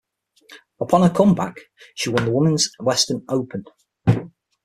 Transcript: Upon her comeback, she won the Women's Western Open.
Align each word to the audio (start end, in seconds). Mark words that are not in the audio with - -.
Upon 0.79 1.03
her 1.03 1.11
comeback, 1.11 1.57
she 1.93 2.09
won 2.09 2.25
the 2.25 2.31
Women's 2.31 2.71
Western 2.79 3.23
Open. 3.29 3.65